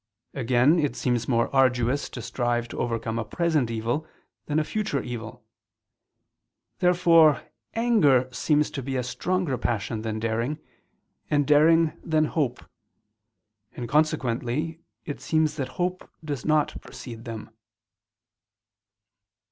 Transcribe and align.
Again, 0.33 0.79
it 0.79 0.95
seems 0.95 1.27
more 1.27 1.55
arduous 1.55 2.09
to 2.09 2.23
strive 2.23 2.67
to 2.69 2.79
overcome 2.79 3.19
a 3.19 3.23
present 3.23 3.69
evil, 3.69 4.07
than 4.47 4.57
a 4.57 4.63
future 4.63 4.99
evil. 5.03 5.45
Therefore 6.79 7.43
anger 7.75 8.27
seems 8.33 8.71
to 8.71 8.81
be 8.81 8.95
a 8.95 9.03
stronger 9.03 9.59
passion 9.59 10.01
than 10.01 10.19
daring, 10.19 10.57
and 11.29 11.45
daring, 11.45 11.93
than 12.03 12.25
hope. 12.25 12.65
And 13.75 13.87
consequently 13.87 14.79
it 15.05 15.21
seems 15.21 15.53
that 15.57 15.67
hope 15.77 16.09
does 16.25 16.45
not 16.45 16.81
precede 16.81 17.25
them. 17.25 17.51